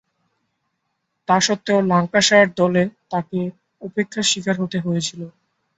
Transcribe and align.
তাসত্ত্বেও, 1.27 1.79
Lancashire 1.89 2.49
দলে 2.59 2.83
তাকে 3.11 3.39
উপেক্ষার 3.81 4.25
শিকার 4.31 4.55
হতে 4.61 4.77
হয়েছিল। 4.79 5.21